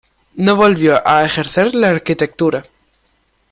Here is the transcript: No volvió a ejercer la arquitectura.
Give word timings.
No 0.33 0.55
volvió 0.55 1.07
a 1.07 1.23
ejercer 1.23 1.75
la 1.75 1.89
arquitectura. 1.89 2.65